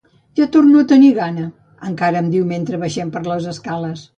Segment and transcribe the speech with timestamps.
[0.37, 4.09] Ja torno a tenir gana —encara em diu mentre baixem per les escales.